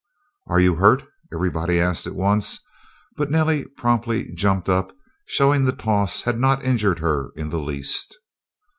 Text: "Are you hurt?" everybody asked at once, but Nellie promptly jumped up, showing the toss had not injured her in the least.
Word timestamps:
"Are 0.47 0.59
you 0.59 0.77
hurt?" 0.77 1.03
everybody 1.31 1.79
asked 1.79 2.07
at 2.07 2.15
once, 2.15 2.59
but 3.17 3.29
Nellie 3.29 3.67
promptly 3.77 4.31
jumped 4.33 4.67
up, 4.67 4.95
showing 5.27 5.63
the 5.65 5.71
toss 5.75 6.23
had 6.23 6.39
not 6.39 6.65
injured 6.65 6.97
her 6.97 7.29
in 7.35 7.51
the 7.51 7.59
least. 7.59 8.17